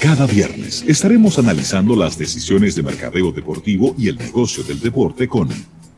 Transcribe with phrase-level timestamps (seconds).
[0.00, 5.48] Cada viernes estaremos analizando las decisiones de mercadeo deportivo y el negocio del deporte con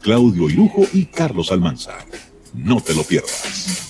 [0.01, 1.99] Claudio Irujo y Carlos Almanza.
[2.55, 3.90] No te lo pierdas.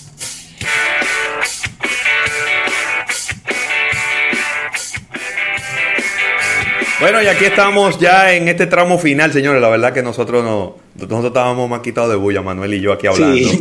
[7.01, 9.59] Bueno, y aquí estamos ya en este tramo final, señores.
[9.59, 13.07] La verdad que nosotros no, nosotros estábamos más quitados de bulla, Manuel y yo aquí
[13.07, 13.35] hablando.
[13.35, 13.59] Sí,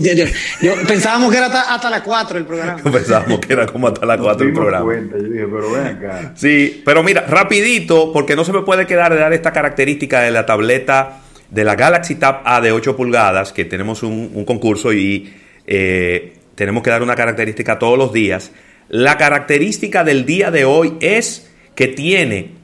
[0.60, 2.82] yo, pensábamos que era hasta, las 4 el programa.
[2.92, 4.84] pensábamos que era como hasta las 4 el programa.
[4.84, 6.32] Cuenta, yo dije, pero ven acá.
[6.36, 10.32] Sí, pero mira, rapidito, porque no se me puede quedar de dar esta característica de
[10.32, 15.32] la tableta de la Galaxy Tab A de 8 pulgadas, que tenemos un, concurso y
[15.66, 18.52] eh, tenemos que dar una característica todos los días.
[18.90, 22.59] La característica del día de hoy es que tiene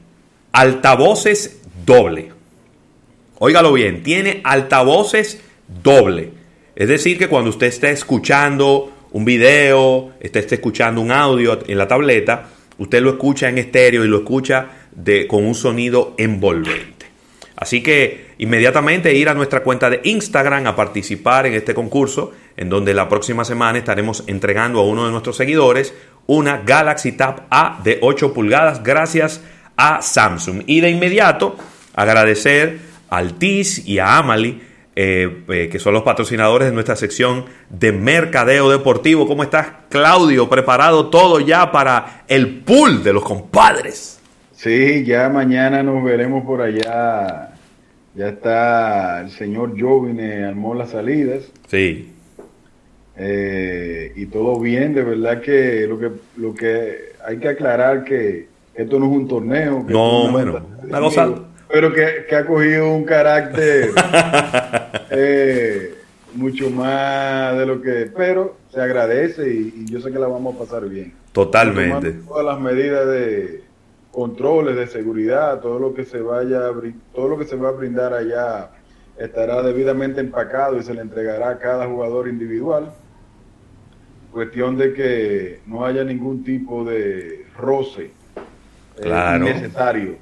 [0.51, 2.31] altavoces doble.
[3.39, 5.41] Óigalo bien, tiene altavoces
[5.83, 6.31] doble.
[6.75, 11.87] Es decir, que cuando usted esté escuchando un video, esté, escuchando un audio en la
[11.87, 17.07] tableta, usted lo escucha en estéreo y lo escucha de, con un sonido envolvente.
[17.55, 22.69] Así que inmediatamente ir a nuestra cuenta de Instagram a participar en este concurso, en
[22.69, 25.93] donde la próxima semana estaremos entregando a uno de nuestros seguidores
[26.27, 28.83] una Galaxy Tab A de 8 pulgadas.
[28.83, 29.41] Gracias
[29.77, 30.63] a Samsung.
[30.65, 31.55] Y de inmediato
[31.93, 34.61] agradecer al TIS y a Amali,
[34.95, 39.27] eh, eh, que son los patrocinadores de nuestra sección de mercadeo deportivo.
[39.27, 40.49] ¿Cómo estás, Claudio?
[40.49, 44.19] ¿Preparado todo ya para el pool de los compadres?
[44.53, 47.53] Sí, ya mañana nos veremos por allá.
[48.15, 51.43] Ya está el señor Jovine armó las salidas.
[51.67, 52.11] Sí.
[53.15, 58.47] Eh, y todo bien, de verdad que lo que lo que hay que aclarar que
[58.77, 59.83] esto no es un torneo.
[59.87, 60.61] no, bueno,
[61.67, 63.89] Pero que, ha cogido un carácter
[65.09, 65.95] eh,
[66.35, 68.11] mucho más de lo que.
[68.15, 71.13] Pero se agradece y, yo sé que la vamos a pasar bien.
[71.31, 72.11] Totalmente.
[72.27, 73.63] Todas las medidas de
[74.11, 76.69] controles, de seguridad, todo lo que se vaya,
[77.13, 78.69] todo lo que se va a brindar allá
[79.17, 82.93] estará debidamente empacado y se le entregará a cada jugador individual.
[84.31, 88.11] Cuestión de que no haya ningún tipo de roce
[89.01, 89.45] claro.
[89.45, 90.17] necesario.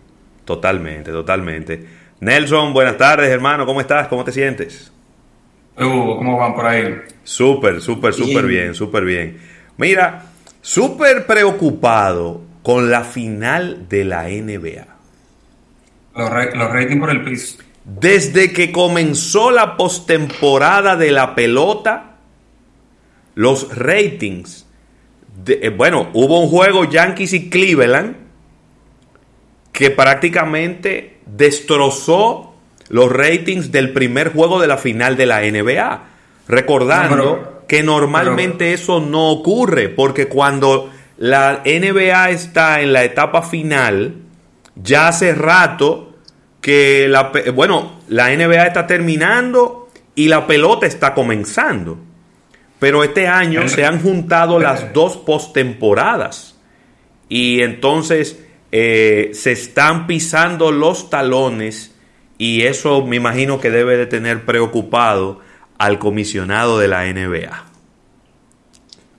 [0.45, 1.85] Totalmente, totalmente.
[2.19, 3.65] Nelson, buenas tardes, hermano.
[3.65, 4.07] ¿Cómo estás?
[4.07, 4.91] ¿Cómo te sientes?
[5.75, 6.95] ¿cómo van por ahí?
[7.23, 9.37] Súper, súper, súper bien, súper bien.
[9.77, 10.25] Mira,
[10.61, 14.87] súper preocupado con la final de la NBA.
[16.15, 17.57] Los, los ratings por el piso.
[17.83, 22.15] Desde que comenzó la postemporada de la pelota,
[23.35, 24.65] los ratings.
[25.45, 28.24] Eh, bueno, hubo un juego Yankees y Cleveland
[29.75, 32.55] que prácticamente destrozó
[32.87, 36.03] los ratings del primer juego de la final de la NBA.
[36.47, 44.15] Recordando que normalmente eso no ocurre, porque cuando la NBA está en la etapa final,
[44.75, 46.15] ya hace rato
[46.61, 51.97] que la, bueno, la NBA está terminando y la pelota está comenzando.
[52.79, 56.55] Pero este año se han juntado las dos postemporadas.
[57.27, 58.44] Y entonces
[58.77, 61.95] eh, se están pisando los talones
[62.37, 65.39] y eso me imagino que debe de tener preocupado
[65.77, 67.63] al comisionado de la NBA.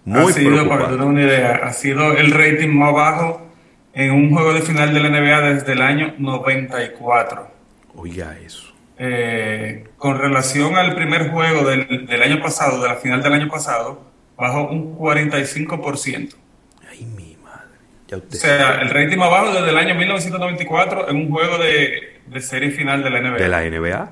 [0.04, 3.46] Muy ha sido, para tener una idea, ha sido el rating más bajo
[3.94, 7.50] en un juego de final de la NBA desde el año 94.
[7.94, 8.74] Oiga eso.
[8.98, 13.48] Eh, con relación al primer juego del, del, año pasado, de la final del año
[13.48, 14.02] pasado,
[14.36, 16.34] bajó un 45%.
[18.12, 22.70] O sea, el rating más bajo desde el año 1994 en un juego de, serie
[22.70, 23.36] final de la NBA.
[23.36, 24.10] De la NBA.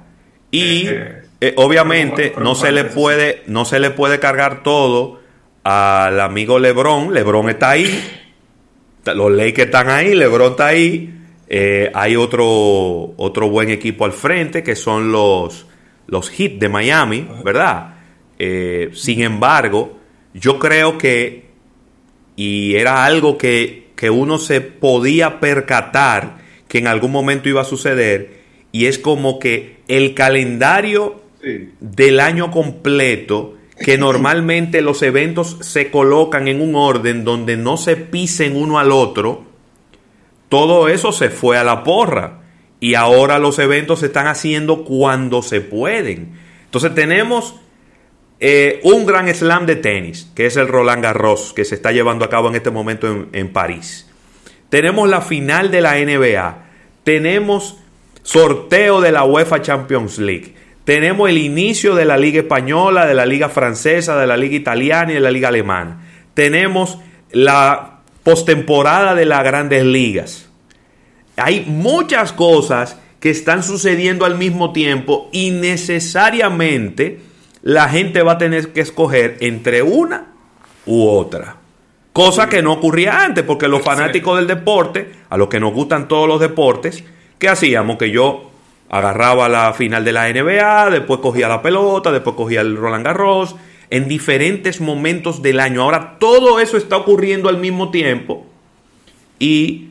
[0.51, 5.21] Y eh, eh, obviamente no se le puede no se le puede cargar todo
[5.63, 7.15] al amigo LeBron.
[7.15, 8.21] LeBron está ahí.
[9.05, 11.21] Los Lakers están ahí, LeBron está ahí.
[11.49, 15.67] Eh, hay otro otro buen equipo al frente que son los
[16.07, 17.91] los Heat de Miami, ¿verdad?
[18.93, 19.99] sin embargo,
[20.35, 21.45] yo creo que
[22.37, 26.37] y era algo que que uno se podía percatar
[26.69, 28.35] que en algún momento iba a suceder
[28.71, 31.23] y es como que el calendario
[31.81, 37.97] del año completo, que normalmente los eventos se colocan en un orden donde no se
[37.97, 39.47] pisen uno al otro,
[40.51, 42.43] todo eso se fue a la porra.
[42.81, 46.35] Y ahora los eventos se están haciendo cuando se pueden.
[46.67, 47.55] Entonces tenemos
[48.41, 52.25] eh, un gran slam de tenis, que es el Roland Garros, que se está llevando
[52.25, 54.11] a cabo en este momento en, París.
[54.69, 56.59] Tenemos la final de la NBA.
[57.05, 57.79] Tenemos
[58.23, 60.55] sorteo de la UEFA Champions League.
[60.85, 65.13] Tenemos el inicio de la Liga Española, de la Liga Francesa, de la Liga Italiana
[65.13, 66.07] y de la Liga Alemana.
[66.35, 66.99] Tenemos
[67.31, 70.49] la postemporada de las grandes ligas.
[71.37, 77.21] Hay muchas cosas que están sucediendo al mismo tiempo y necesariamente
[77.65, 80.27] la gente va a tener que escoger entre una
[80.85, 81.57] u otra.
[82.13, 86.07] Cosa que no ocurría antes, porque los fanáticos del deporte, a los que nos gustan
[86.07, 87.05] todos los deportes,
[87.39, 87.97] ¿qué hacíamos?
[87.97, 88.51] Que yo
[88.91, 93.57] agarraba la final de la NBA, después cogía la pelota, después cogía el Roland Garros,
[93.89, 95.81] en diferentes momentos del año.
[95.81, 98.45] Ahora todo eso está ocurriendo al mismo tiempo
[99.39, 99.89] y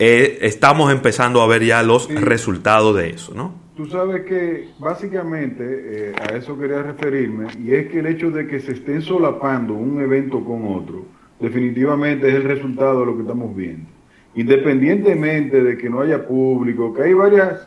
[0.00, 3.61] eh, estamos empezando a ver ya los resultados de eso, ¿no?
[3.76, 8.46] Tú sabes que básicamente eh, a eso quería referirme y es que el hecho de
[8.46, 11.06] que se estén solapando un evento con otro
[11.40, 13.88] definitivamente es el resultado de lo que estamos viendo.
[14.34, 17.66] Independientemente de que no haya público, que hay varias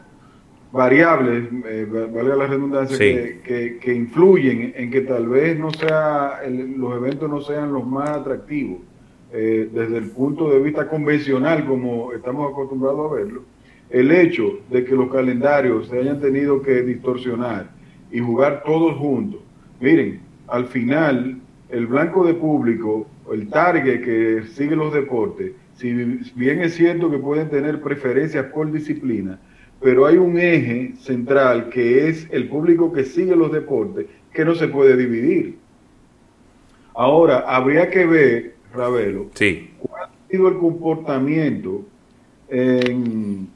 [0.71, 6.97] variables, eh, valga la redundancia, que, que, influyen en que tal vez no sea los
[6.97, 8.79] eventos no sean los más atractivos
[9.31, 13.43] eh, desde el punto de vista convencional como estamos acostumbrados a verlo.
[13.95, 17.69] El hecho de que los calendarios se hayan tenido que distorsionar
[18.11, 19.39] y jugar todos juntos,
[19.79, 20.19] miren,
[20.49, 21.37] al final
[21.69, 27.19] el blanco de público, el target que sigue los deportes, si bien es cierto que
[27.19, 29.39] pueden tener preferencias por disciplina,
[29.81, 34.55] pero hay un eje central que es el público que sigue los deportes, que no
[34.55, 35.55] se puede dividir.
[36.93, 39.29] Ahora, habría que ver, Ravelo,
[39.79, 41.85] cuál ha sido el comportamiento
[42.49, 43.49] en,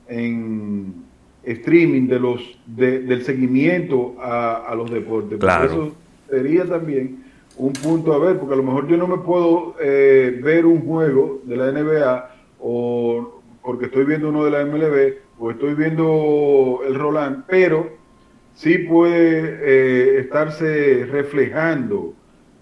[1.44, 5.39] streaming de los del seguimiento a, los deportes.
[5.39, 5.65] Claro.
[5.65, 5.95] Eso
[6.30, 7.24] sería también
[7.57, 10.81] un punto a ver, porque a lo mejor yo no me puedo eh, ver un
[10.86, 16.80] juego de la NBA o porque estoy viendo uno de la MLB o estoy viendo
[16.85, 17.89] el Roland, pero
[18.53, 22.13] sí puede eh, estarse reflejando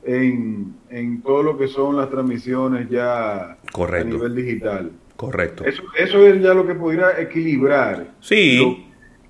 [0.03, 0.75] en,
[1.23, 4.91] todo lo que son las transmisiones ya a nivel digital.
[5.17, 5.65] Correcto.
[5.65, 8.07] Eso, eso es ya lo que pudiera equilibrar.
[8.21, 8.87] Sí.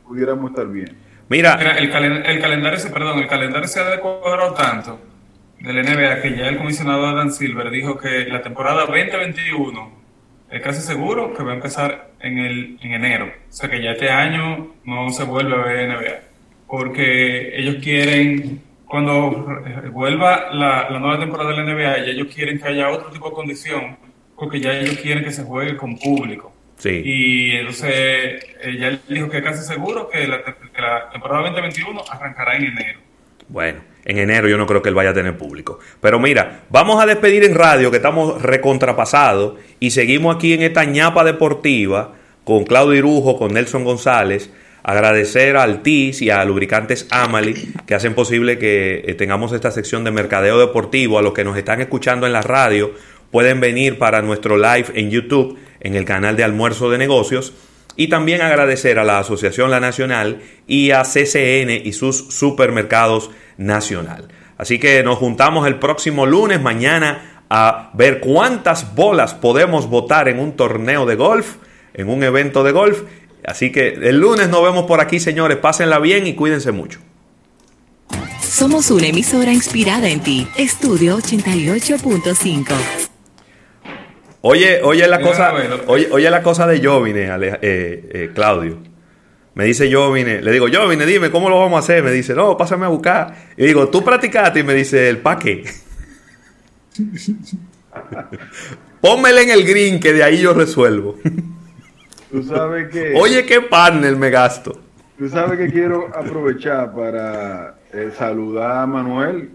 [0.08, 0.96] pudiéramos estar bien.
[1.30, 1.90] Mira, el,
[2.26, 5.00] el, calendario se, perdón, el calendario se ha decorado tanto
[5.60, 9.98] del NBA que ya el comisionado Adam Silver dijo que la temporada 2021
[10.50, 13.26] es casi seguro que va a empezar en, el, en enero.
[13.26, 16.20] O sea que ya este año no se vuelve a ver NBA.
[16.68, 19.46] Porque ellos quieren, cuando
[19.92, 23.36] vuelva la, nueva temporada de la NBA, ya ellos quieren que haya otro tipo de
[23.36, 23.98] condición,
[24.38, 26.54] porque ya ellos quieren que se juegue con público.
[26.78, 27.02] Sí.
[27.04, 32.04] Y entonces eh, ya él dijo que casi seguro que la, que la temporada 2021
[32.10, 33.00] arrancará en enero.
[33.50, 35.80] Bueno, en enero yo no creo que él vaya a tener público.
[36.02, 40.86] Pero mira, vamos a despedir en radio que estamos recontrapasados y seguimos aquí en esta
[40.86, 42.14] ñapa deportiva
[42.44, 44.52] con Claudio Irujo, con Nelson González.
[44.84, 50.04] Agradecer a Altis y a Lubricantes Amali que hacen posible que eh, tengamos esta sección
[50.06, 51.20] de mercadeo deportivo.
[51.20, 52.94] A los que nos están escuchando en la radio,
[53.32, 57.54] pueden venir para nuestro live en YouTube, en el canal de Almuerzo de Negocios.
[57.96, 64.28] Y también agradecer a la Asociación La Nacional y a CCN y sus supermercados nacional.
[64.58, 70.40] Así que nos juntamos el próximo lunes, mañana, a ver cuántas bolas podemos votar en
[70.40, 71.56] un torneo de golf,
[71.94, 73.04] en un evento de golf.
[73.46, 75.58] Así que el lunes nos vemos por aquí, señores.
[75.58, 77.00] Pásenla bien y cuídense mucho.
[78.42, 80.48] Somos una emisora inspirada en ti.
[80.58, 83.07] Estudio 88.5.
[84.42, 85.54] Oye, oye la cosa,
[85.88, 88.78] oye, oye la cosa de Jovine, eh, eh, Claudio.
[89.56, 92.04] Me dice Jovine, le digo, Jovine, dime, ¿cómo lo vamos a hacer?
[92.04, 93.34] Me dice, no, pásame a buscar.
[93.58, 95.64] Y digo, tú practicaste y me dice, el paque.
[99.02, 101.18] Pónmele en el green que de ahí yo resuelvo.
[102.32, 103.16] Tú sabes que...
[103.16, 104.80] Oye, qué partner me gasto.
[105.18, 109.50] Tú sabes que quiero aprovechar para eh, saludar a Manuel,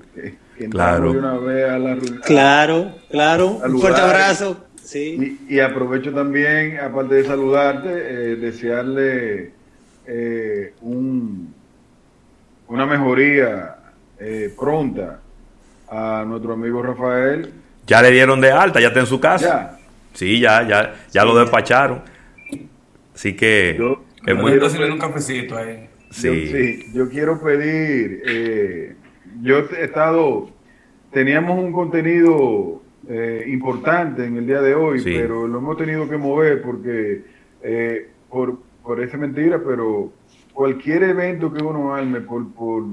[0.58, 1.12] que, claro.
[1.12, 3.60] Una vez a la, claro, claro.
[3.64, 4.56] Un fuerte abrazo.
[4.94, 9.50] Y, aprovecho también, aparte de saludarte, eh, desearle
[10.06, 11.54] eh, un,
[12.68, 13.76] una mejoría
[14.18, 15.20] eh, pronta
[15.88, 17.52] a nuestro amigo Rafael.
[17.86, 19.78] Ya le dieron de alta, ya está en su casa.
[20.14, 22.02] Sí, ya, ya, ya lo despacharon.
[23.14, 24.52] Así que yo, es muy...
[24.52, 25.88] un cafecito ahí.
[26.10, 26.90] Sí.
[26.92, 28.96] Yo, quiero pedir,
[29.40, 30.50] yo he estado,
[31.10, 36.16] teníamos un contenido eh, importante en el día de hoy, pero lo hemos tenido que
[36.16, 37.24] mover porque,
[37.62, 40.12] eh, por, por esa mentira, pero
[40.52, 42.84] cualquier evento que uno arme, por, por,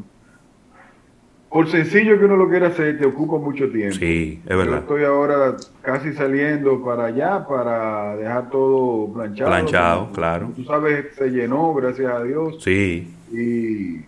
[1.50, 3.96] por sencillo que uno lo quiera hacer, te ocupa mucho tiempo.
[3.96, 4.72] Sí, es verdad.
[4.72, 9.50] Yo estoy ahora casi saliendo para allá para dejar todo planchado.
[9.50, 10.52] Planchado, claro.
[10.56, 12.64] Tú sabes, se llenó, gracias a Dios.
[12.64, 13.14] Sí.
[13.32, 14.06] Y,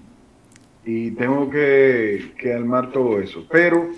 [0.85, 3.45] y tengo que, que armar todo eso.
[3.51, 3.89] Pero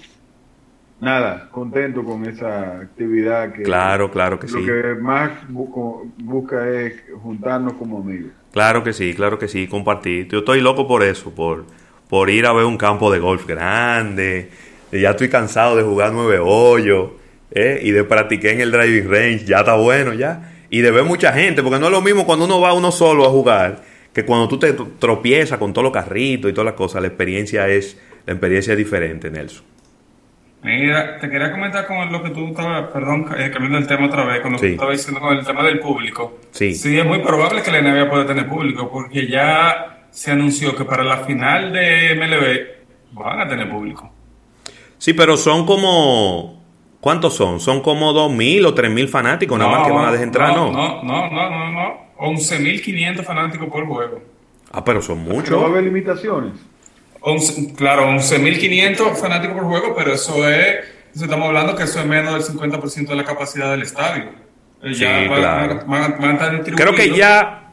[1.04, 4.66] nada, contento con esa actividad que claro, claro que lo sí.
[4.66, 8.32] que más busca es juntarnos como amigos.
[8.52, 10.28] Claro que sí, claro que sí, compartir.
[10.30, 11.66] Yo estoy loco por eso, por,
[12.08, 14.50] por ir a ver un campo de golf grande.
[14.92, 17.12] Ya estoy cansado de jugar nueve hoyos
[17.52, 17.80] ¿eh?
[17.84, 19.46] y de practicar en el driving range.
[19.46, 20.52] Ya está bueno, ya.
[20.70, 23.26] Y de ver mucha gente, porque no es lo mismo cuando uno va uno solo
[23.26, 23.82] a jugar
[24.14, 27.02] que cuando tú te tropiezas con todos los carritos y todas las cosas.
[27.02, 29.73] La experiencia es, la experiencia es diferente, Nelson.
[30.64, 34.24] Mira, te quería comentar con lo que tú estabas, perdón, eh, cambiando el tema otra
[34.24, 36.40] vez, con lo que tú estabas diciendo con el tema del público.
[36.52, 36.74] Sí.
[36.74, 40.86] Sí, es muy probable que la NBA pueda tener público, porque ya se anunció que
[40.86, 44.10] para la final de MLB van a tener público.
[44.98, 46.64] Sí, pero son como.
[47.02, 47.60] ¿Cuántos son?
[47.60, 50.72] Son como 2.000 o 3.000 fanáticos nada más que van a dejar entrar, ¿no?
[50.72, 52.04] No, no, no, no, no.
[52.20, 54.22] 11.500 fanáticos por juego.
[54.72, 55.50] Ah, pero son muchos.
[55.52, 56.54] ¿No va a haber limitaciones?
[57.76, 62.58] Claro, 11.500 fanáticos por juego, pero eso es, estamos hablando que eso es menos del
[62.58, 64.32] 50% de la capacidad del estadio.
[64.84, 65.86] Eh, claro.
[66.76, 67.72] Creo que ya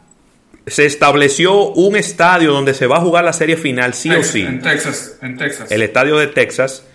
[0.67, 4.43] se estableció un estadio donde se va a jugar la serie final, sí o sí.
[4.43, 5.73] En Texas, en Texas.
[5.73, 6.87] El estadio de Texas.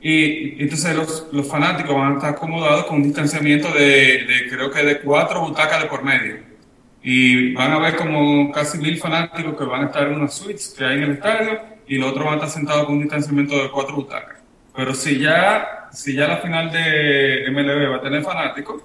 [0.00, 4.70] Y, entonces los, los, fanáticos van a estar acomodados con un distanciamiento de, de, creo
[4.70, 6.36] que de cuatro butacas de por medio.
[7.02, 10.74] Y van a ver como casi mil fanáticos que van a estar en unas suites
[10.76, 13.62] que hay en el estadio y los otros van a estar sentados con un distanciamiento
[13.62, 14.38] de cuatro butacas.
[14.74, 18.82] Pero si ya, si ya la final de MLB va a tener fanáticos,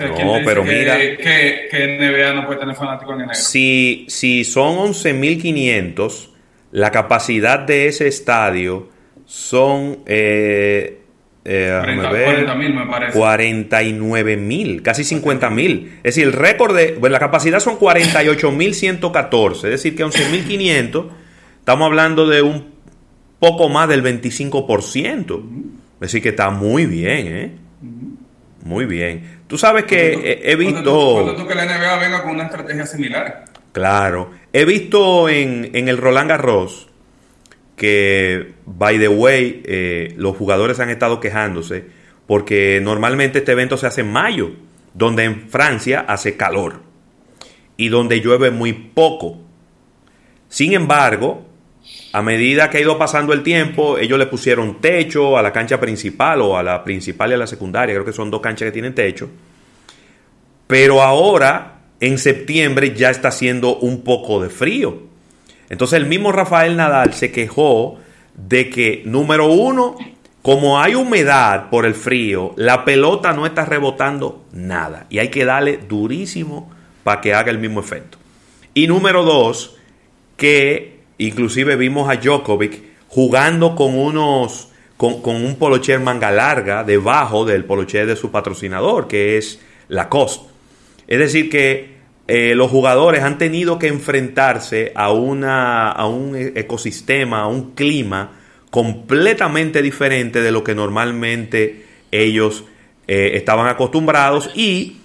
[0.00, 0.98] no, pero mira.
[0.98, 3.34] Que, que, NBA no puede tener fanáticos en enero.
[3.34, 6.30] Si, si son 11.500,
[6.72, 8.88] la capacidad de ese estadio
[9.24, 10.00] son.
[10.06, 11.00] Eh,
[11.44, 13.18] eh, 40 mil me parece.
[13.18, 15.98] 49 mil, casi 50 mil.
[15.98, 16.96] Es decir, el récord de.
[16.98, 21.06] Bueno, la capacidad son 48.114, es decir, que 11.500
[21.64, 22.74] Estamos hablando de un
[23.38, 25.42] poco más del 25%.
[25.94, 27.52] Es decir, que está muy bien, ¿eh?
[28.66, 29.40] Muy bien.
[29.46, 31.14] Tú sabes que he, visto...
[31.14, 33.46] Cuando tú, que la NBA venga con una estrategia similar.
[33.72, 34.32] Claro.
[34.52, 36.90] He visto en, el Roland Garros
[37.76, 41.86] que, by the way, eh, los jugadores han estado quejándose
[42.26, 44.50] porque normalmente este evento se hace en mayo,
[44.92, 46.82] donde en Francia hace calor
[47.78, 49.40] y donde llueve muy poco.
[50.50, 51.53] Sin embargo,
[52.12, 55.80] a medida que ha ido pasando el tiempo, ellos le pusieron techo a la cancha
[55.80, 58.72] principal o a la principal y a la secundaria, creo que son dos canchas que
[58.72, 59.28] tienen techo.
[60.66, 65.02] Pero ahora, en septiembre, ya está haciendo un poco de frío.
[65.68, 67.98] Entonces el mismo Rafael Nadal se quejó
[68.34, 69.96] de que, número uno,
[70.42, 75.06] como hay humedad por el frío, la pelota no está rebotando nada.
[75.10, 76.70] Y hay que darle durísimo
[77.02, 78.18] para que haga el mismo efecto.
[78.72, 79.76] Y número dos,
[80.36, 87.64] que Inclusive vimos a Djokovic jugando con unos con, un polocher manga larga debajo del
[87.64, 90.48] polocher de su patrocinador, que es Lacoste.
[91.06, 91.94] Es decir, que
[92.26, 98.32] eh, los jugadores han tenido que enfrentarse a, una, a un ecosistema, a un clima
[98.70, 102.64] completamente diferente de lo que normalmente ellos
[103.06, 104.96] eh, estaban acostumbrados y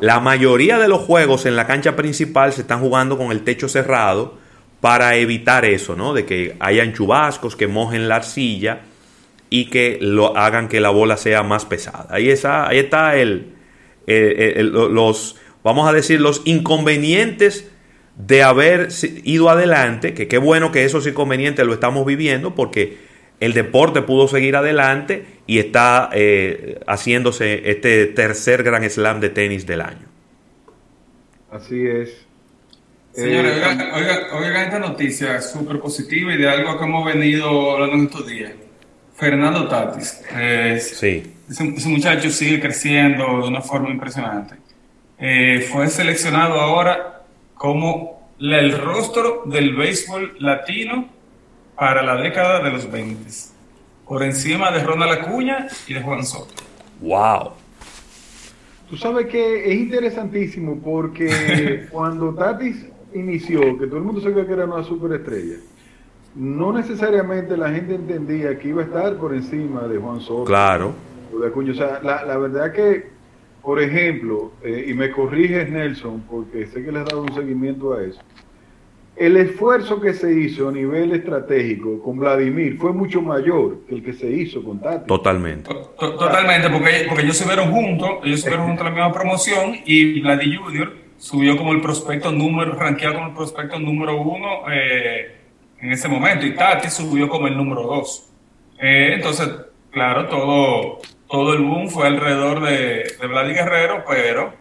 [0.00, 3.68] la mayoría de los juegos en la cancha principal se están jugando con el techo
[3.68, 4.39] cerrado
[4.80, 6.14] para evitar eso, ¿no?
[6.14, 8.80] De que hayan chubascos que mojen la arcilla
[9.50, 12.06] y que lo hagan que la bola sea más pesada.
[12.10, 13.52] Ahí, está, ahí está el,
[14.06, 17.68] los, vamos a decir, los inconvenientes
[18.16, 18.88] de haber
[19.24, 22.98] ido adelante, que qué bueno que esos inconvenientes lo estamos viviendo porque
[23.40, 29.66] el deporte pudo seguir adelante y está eh, haciéndose este tercer gran slam de tenis
[29.66, 30.06] del año.
[31.50, 32.26] Así es.
[33.12, 38.04] Señores, eh, oigan, esta noticia súper positiva y de algo que hemos venido hablando en
[38.04, 38.52] estos días.
[39.16, 40.22] Fernando Tatis.
[40.80, 41.34] sí.
[41.50, 44.54] Ese, muchacho sigue creciendo de una forma impresionante.
[45.18, 47.24] Eh, fue seleccionado ahora
[47.54, 51.08] como el rostro del béisbol latino
[51.76, 53.30] para la década de los 20.
[54.06, 56.54] Por encima de Ronald Acuña y de Juan Soto.
[57.00, 57.52] ¡Wow!
[58.88, 64.52] Tú sabes que es interesantísimo porque cuando Tatis inició, que todo el mundo sabía que
[64.52, 65.56] era una superestrella,
[66.34, 70.44] no necesariamente la gente entendía que iba a estar por encima de Juan Soto.
[70.44, 70.92] Claro.
[71.34, 71.72] O de Acuña.
[71.72, 73.08] O sea, la, la verdad que,
[73.62, 77.94] por ejemplo, eh, y me corriges Nelson, porque sé que le has dado un seguimiento
[77.94, 78.20] a eso,
[79.16, 84.02] el esfuerzo que se hizo a nivel estratégico con Vladimir fue mucho mayor que el
[84.02, 85.06] que se hizo con Tati.
[85.06, 85.68] Totalmente.
[85.98, 89.76] Totalmente, porque, porque ellos se vieron juntos, ellos se vieron juntos en la misma promoción
[89.84, 95.36] y Vladimir Junior subió como el prospecto número, rankeado como el prospecto número uno eh,
[95.78, 98.30] en ese momento, y Tati subió como el número dos.
[98.80, 99.48] Eh, entonces,
[99.90, 100.98] claro, todo,
[101.28, 104.54] todo el boom fue alrededor de, de Vladi Guerrero, pero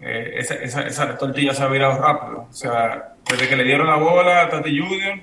[0.00, 2.48] eh, esa, esa, esa, tortilla se ha virado rápido.
[2.50, 5.20] O sea, desde que le dieron la bola a Tati Junior,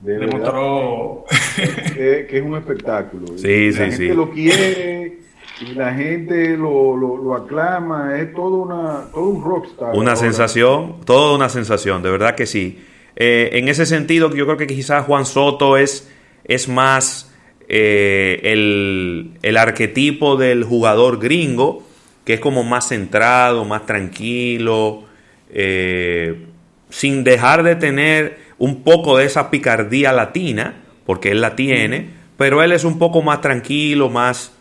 [0.00, 1.24] demostró
[1.94, 3.38] que, es un espectáculo.
[3.38, 5.19] Sí, la gente lo quiere
[5.60, 8.18] y la gente lo, lo, aclama.
[8.18, 9.94] Es todo, una, todo un rockstar.
[9.94, 12.82] Una sensación, toda una sensación, de verdad que sí.
[13.16, 16.10] Eh, en ese sentido, yo creo que quizás Juan Soto es,
[16.44, 17.34] es más
[17.68, 21.82] eh, el, el arquetipo del jugador gringo,
[22.24, 25.04] que es como más centrado, más tranquilo,
[25.50, 26.46] eh,
[26.88, 32.62] sin dejar de tener un poco de esa picardía latina, porque él la tiene, pero
[32.62, 34.52] él es un poco más tranquilo, más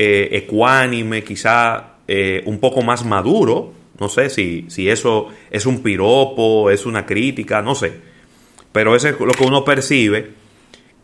[0.00, 1.96] ecuánime, quizá
[2.46, 3.72] un poco más maduro.
[3.98, 8.08] No sé si, si eso es un piropo, es una crítica, no sé
[8.72, 10.30] pero eso es lo que uno percibe.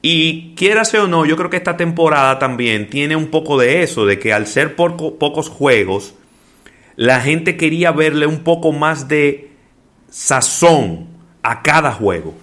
[0.02, 4.04] Y quiérase o no, yo creo que esta temporada también tiene un poco de eso,
[4.04, 6.14] de que al ser pocos juegos,
[6.96, 9.50] la gente quería verle un poco más de
[10.10, 11.08] sazón
[11.42, 12.34] a cada juego.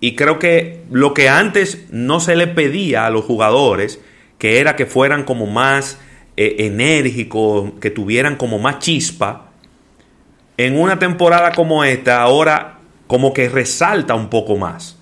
[0.00, 4.00] Y creo que lo que antes no se le pedía a los jugadores,
[4.40, 6.00] que era que fueran como más
[6.36, 9.50] eh, enérgicos, que tuvieran como más chispa,
[10.56, 14.96] en una temporada como esta, ahora como que resalta un poco más.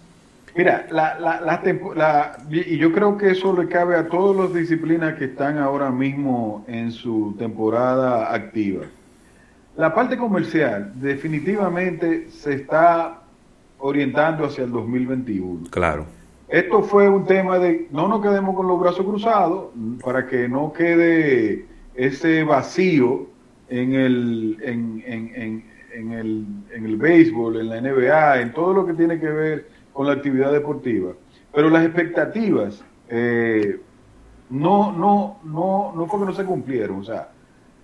[0.56, 5.26] Mira, la, la, y yo creo que eso le cabe a todas las disciplinas que
[5.26, 8.86] están ahora mismo en su temporada activa.
[9.76, 13.20] La parte comercial definitivamente se está
[13.78, 15.70] orientando hacia el 2021.
[15.70, 16.17] Claro.
[16.48, 19.66] Esto fue un tema de no nos quedemos con los brazos cruzados
[20.02, 23.26] para que no quede ese vacío
[23.68, 28.86] en el, en, en, en el, en el béisbol, en la NBA, en todo lo
[28.86, 31.12] que tiene que ver con la actividad deportiva.
[31.52, 33.80] Pero las expectativas eh,
[34.50, 37.00] no, no, no, no fue que no se cumplieron.
[37.00, 37.28] O sea,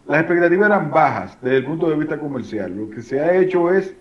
[0.07, 2.77] las expectativas eran bajas desde el punto de vista comercial.
[2.77, 3.95] Lo que se ha hecho es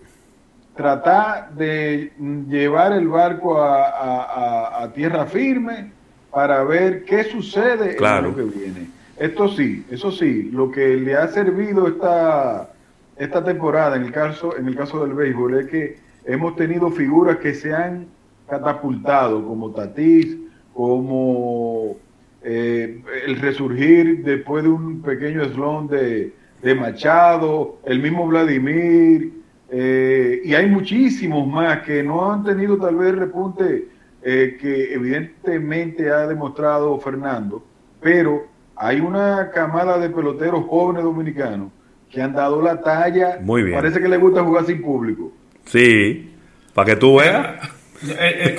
[0.76, 2.12] tratar de
[2.48, 5.92] llevar el barco a, tierra firme
[6.30, 8.88] para ver qué sucede en lo que viene.
[9.16, 12.68] Esto sí, eso sí, lo que le ha servido esta
[13.16, 17.38] esta temporada, en el caso, en el caso del béisbol, es que hemos tenido figuras
[17.38, 18.06] que se han
[18.48, 20.36] catapultado, como Tatís,
[20.74, 21.96] como
[22.42, 26.32] eh, el resurgir después de un pequeño eslón de,
[26.78, 29.32] Machado, el mismo Vladimir,
[29.76, 33.88] eh, y hay muchísimos más que no han tenido tal vez repunte
[34.22, 37.60] eh, que evidentemente ha demostrado Fernando,
[38.00, 41.72] pero hay una camada de peloteros jóvenes dominicanos
[42.08, 43.40] que han dado la talla.
[43.40, 43.74] Muy bien.
[43.74, 45.32] Parece que le gusta jugar sin público.
[45.64, 46.32] Sí,
[46.72, 47.68] para que tú veas.
[48.04, 48.56] Eh, eh,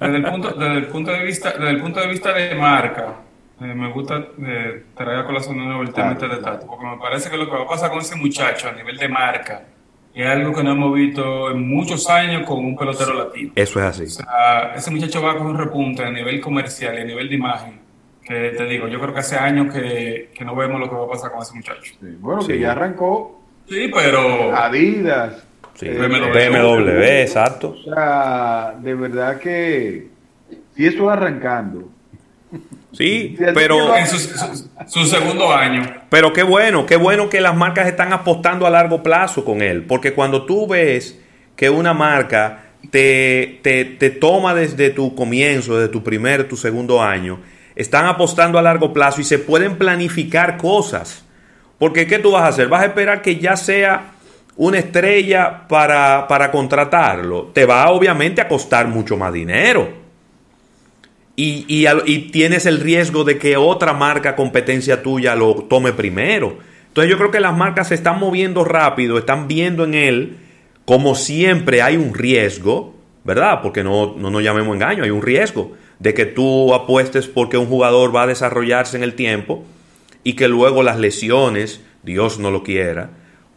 [0.00, 3.14] desde, el punto, desde, el punto de vista, desde el punto de vista de marca,
[3.60, 4.26] eh, me gusta
[4.96, 7.52] traer a colación de nuevo el tema de Tato, porque me parece que lo que
[7.52, 9.62] va a pasar con ese muchacho a nivel de marca
[10.14, 13.52] es algo que no hemos visto en muchos años con un pelotero latino.
[13.54, 14.02] Eso es así.
[14.04, 17.34] O sea, ese muchacho va con un repunte a nivel comercial y a nivel de
[17.34, 17.82] imagen
[18.24, 21.08] que te digo, yo creo que hace años que, no vemos lo que va a
[21.08, 21.94] pasar con ese muchacho.
[22.20, 23.40] bueno, que ya arrancó.
[23.68, 24.54] Sí, pero.
[24.56, 25.44] Adidas.
[25.74, 27.70] Sí, eh, BMW, exacto.
[27.70, 30.08] O sea, de verdad que.
[30.76, 31.88] Si eso arrancando.
[32.92, 35.82] Sí, pero en su, segundo año.
[36.10, 39.84] Pero qué bueno, qué bueno que las marcas están apostando a largo plazo con él,
[39.84, 41.18] porque cuando tú ves
[41.56, 47.02] que una marca te, te, te toma desde tu comienzo, desde tu primer, tu segundo
[47.02, 47.40] año,
[47.74, 51.24] están apostando a largo plazo y se pueden planificar cosas.
[51.78, 52.68] Porque ¿qué tú vas a hacer?
[52.68, 54.12] ¿Vas a esperar que ya sea
[54.56, 57.50] una estrella para, para contratarlo?
[57.54, 60.01] Te va obviamente a costar mucho más dinero.
[61.34, 66.58] Y, y, tienes el riesgo de que otra marca competencia tuya lo tome primero.
[66.88, 70.36] Entonces yo creo que las marcas se están moviendo rápido, están viendo en él,
[70.84, 73.60] como siempre hay un riesgo, ¿verdad?
[73.62, 77.66] Porque no, no nos llamemos engaño, hay un riesgo de que tú apuestes porque un
[77.66, 79.64] jugador va a desarrollarse en el tiempo
[80.24, 83.10] y que luego las lesiones, Dios no lo quiera,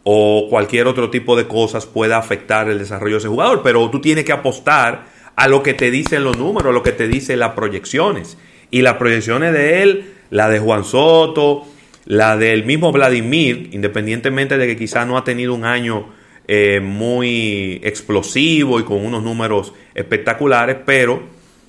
[0.04, 4.00] o cualquier otro tipo de cosas pueda afectar el desarrollo de ese jugador, pero tú
[4.00, 7.38] tienes que apostar a lo que te dicen los números, a lo que te dicen
[7.38, 8.38] las proyecciones.
[8.70, 11.66] Y las proyecciones de él, la de Juan Soto,
[12.06, 16.08] la del mismo Vladimir, independientemente de que quizá no ha tenido un año
[16.48, 21.22] eh, muy explosivo y con unos números espectaculares, pero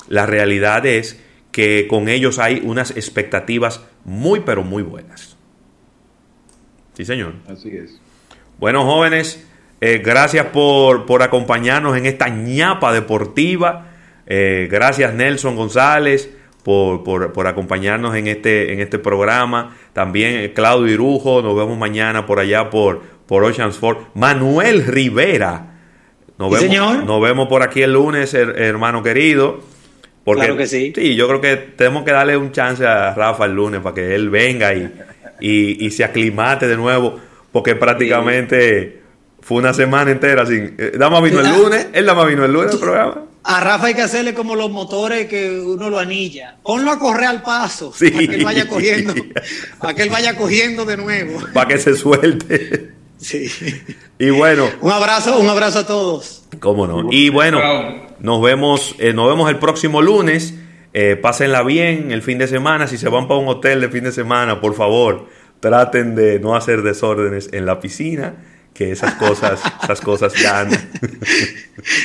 [0.08, 1.20] la realidad es
[1.52, 5.36] que con ellos hay unas expectativas muy, pero muy buenas.
[6.94, 7.34] Sí, señor.
[7.48, 8.00] Así es.
[8.60, 9.47] Bueno, jóvenes,
[9.80, 13.88] eh, gracias por, acompañarnos en esta ñapa deportiva.
[14.26, 16.32] Eh, gracias, Nelson González,
[16.64, 19.76] por, por, acompañarnos en este, en este programa.
[19.94, 23.80] También eh, Claudio Irujo, nos vemos mañana por allá por, por Oceans
[24.16, 25.74] Manuel Rivera.
[26.38, 27.04] Nos, vemos, señor?
[27.04, 29.60] nos vemos por aquí el lunes, hermano querido.
[30.24, 30.92] Porque, claro que sí.
[30.94, 34.14] Sí, yo creo que tenemos que darle un chance a Rafa el lunes para que
[34.14, 34.92] él venga y,
[35.40, 37.18] y, se aclimate de nuevo,
[37.52, 39.07] porque prácticamente
[39.42, 40.76] fue una semana entera sin...
[40.78, 43.24] Eh, Dama vino el lunes, él Dama vino el lunes el programa.
[43.44, 46.58] A Rafa hay que hacerle como los motores que uno lo anilla.
[46.64, 47.94] Ponlo a correr al paso.
[47.98, 49.14] para que él vaya cogiendo.
[49.80, 51.40] Para que él vaya cogiendo de nuevo.
[51.54, 52.92] Para que se suelte.
[53.18, 53.50] Sí.
[54.20, 54.68] Y bueno.
[54.82, 56.44] Un abrazo, un abrazo a todos.
[56.60, 57.08] Cómo no.
[57.10, 57.62] Y bueno,
[58.20, 60.54] nos vemos, eh, nos vemos el próximo lunes.
[60.94, 62.86] Eh, pásenla bien el fin de semana.
[62.88, 65.30] Si se van para un hotel de fin de semana, por favor,
[65.62, 68.36] traten de no hacer desórdenes en la piscina
[68.78, 70.70] que esas cosas, esas cosas dan.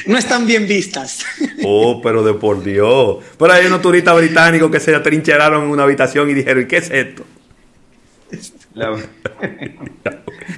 [0.06, 1.24] No están bien vistas.
[1.64, 3.18] Oh, pero de por Dios.
[3.38, 6.78] Pero hay unos turistas británicos que se atrincheraron en una habitación y dijeron, ¿y qué
[6.78, 7.24] es esto?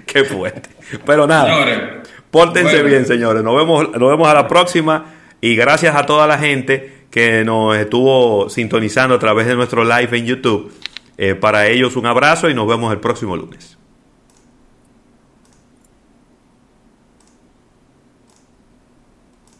[0.06, 0.70] qué fuerte.
[1.04, 2.02] Pero nada.
[2.30, 3.42] pórtense bien, señores.
[3.42, 5.12] Nos vemos, nos vemos a la próxima.
[5.42, 10.16] Y gracias a toda la gente que nos estuvo sintonizando a través de nuestro live
[10.16, 10.72] en YouTube.
[11.18, 13.76] Eh, para ellos un abrazo y nos vemos el próximo lunes.